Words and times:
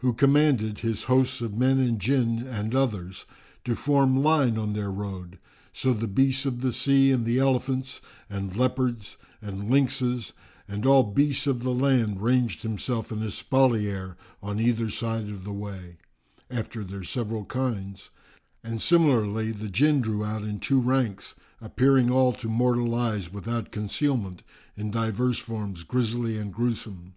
who 0.00 0.12
commanded 0.12 0.80
his 0.80 1.04
hosts 1.04 1.40
of 1.40 1.56
men 1.56 1.78
and 1.78 1.98
Jinn 2.02 2.46
and 2.46 2.74
others[FN#362] 2.74 3.24
to 3.64 3.74
form 3.74 4.22
line 4.22 4.58
on 4.58 4.74
their 4.74 4.90
road. 4.92 5.38
So 5.72 5.94
the 5.94 6.06
beasts 6.06 6.44
of 6.44 6.60
the 6.60 6.70
sea 6.74 7.10
and 7.10 7.24
the 7.24 7.38
elephants 7.38 8.02
and 8.28 8.54
leopards 8.54 9.16
and 9.40 9.70
lynxes 9.70 10.34
and 10.68 10.84
all 10.84 11.04
beasts 11.04 11.46
of 11.46 11.62
the 11.62 11.72
land 11.72 12.20
ranged 12.20 12.62
themselves 12.62 13.10
in 13.10 13.22
espalier 13.22 14.18
on 14.42 14.60
either 14.60 14.90
side 14.90 15.30
of 15.30 15.44
the 15.44 15.52
way, 15.54 15.96
after 16.50 16.84
their 16.84 17.02
several 17.02 17.46
kinds, 17.46 18.10
and 18.62 18.82
similarly 18.82 19.50
the 19.50 19.70
Jinn 19.70 20.02
drew 20.02 20.22
out 20.22 20.42
in 20.42 20.60
two 20.60 20.78
ranks, 20.82 21.34
appearing 21.58 22.10
all 22.10 22.34
to 22.34 22.48
mortal 22.50 22.94
eyes 22.94 23.32
without 23.32 23.72
concealment, 23.72 24.42
in 24.76 24.90
divers 24.90 25.38
forms 25.38 25.84
grisly 25.84 26.36
and 26.36 26.52
gruesome. 26.52 27.14